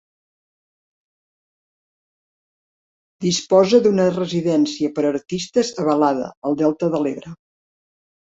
Disposa 3.25 3.81
d’una 3.87 4.07
residència 4.15 4.91
per 4.95 5.05
artistes 5.11 5.71
a 5.83 5.87
Balada, 5.91 6.27
al 6.51 6.59
delta 6.63 6.93
de 6.97 7.05
l'Ebre. 7.07 7.35